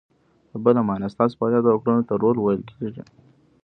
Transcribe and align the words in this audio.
په 0.49 0.57
بله 0.65 0.81
مانا، 0.87 1.07
ستاسو 1.15 1.33
فعالیت 1.39 1.65
او 1.69 1.79
کړنو 1.83 2.07
ته 2.09 2.13
رول 2.23 2.37
ویل 2.39 2.61
کیږي. 2.71 3.03